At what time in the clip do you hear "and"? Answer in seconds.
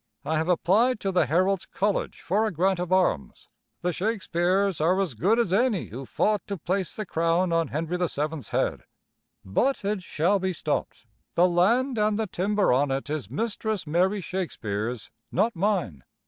11.99-12.17